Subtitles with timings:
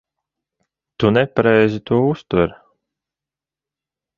[0.99, 2.57] Tu nepareizi to uztver.